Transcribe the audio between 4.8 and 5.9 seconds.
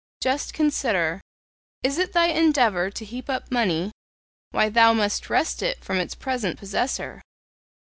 must wrest it